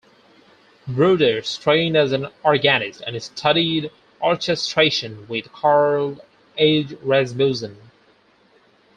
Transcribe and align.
Ruders 0.87 1.59
trained 1.59 1.95
as 1.95 2.11
an 2.11 2.25
organist, 2.43 3.01
and 3.05 3.21
studied 3.21 3.91
orchestration 4.19 5.27
with 5.27 5.51
Karl 5.51 6.17
Aage 6.57 6.93
Rasmussen. 7.03 7.77